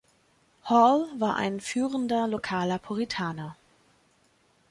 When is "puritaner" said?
2.79-3.55